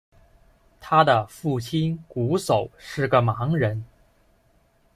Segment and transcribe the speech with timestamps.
[0.79, 3.85] 他的父亲瞽叟是个盲人。